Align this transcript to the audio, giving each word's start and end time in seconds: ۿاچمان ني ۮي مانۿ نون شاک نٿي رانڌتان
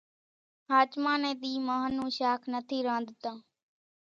ۿاچمان 0.69 1.17
ني 1.23 1.31
ۮي 1.41 1.53
مانۿ 1.67 1.91
نون 1.95 2.09
شاک 2.17 2.41
نٿي 2.53 2.77
رانڌتان 2.87 3.37